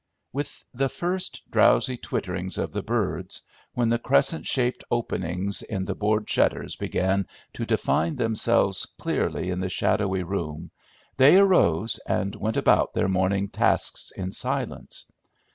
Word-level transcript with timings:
With 0.33 0.65
the 0.73 0.89
first 0.89 1.47
drowsy 1.51 1.95
twitterings 1.95 2.57
of 2.57 2.71
the 2.71 2.81
birds, 2.81 3.43
when 3.75 3.89
the 3.89 3.99
crescent 3.99 4.47
shaped 4.47 4.83
openings 4.89 5.61
in 5.61 5.83
the 5.83 5.93
board 5.93 6.27
shutters 6.27 6.75
began 6.75 7.27
to 7.53 7.67
define 7.67 8.15
themselves 8.15 8.87
clearly 8.99 9.51
in 9.51 9.59
the 9.59 9.69
shadowy 9.69 10.23
room, 10.23 10.71
they 11.17 11.37
arose 11.37 11.99
and 12.07 12.35
went 12.35 12.57
about 12.57 12.95
their 12.95 13.07
morning 13.09 13.49
tasks 13.49 14.09
in 14.09 14.31
silence. 14.31 15.05